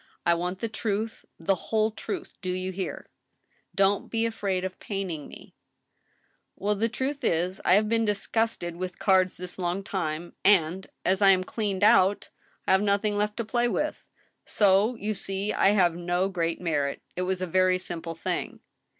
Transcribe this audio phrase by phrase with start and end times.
[0.25, 3.11] I want the truth, the whole truth, do you hear?
[3.75, 5.53] Don't be afraid of paining me
[6.55, 11.21] —""Well, the truth is, I have been disgusted with cards this long time, and, as
[11.21, 12.31] I am cleaned out,
[12.65, 13.97] I have nothing left to play Avith.
[14.43, 17.03] So, you see, I have no great merit.
[17.15, 18.61] It was a very simple thing."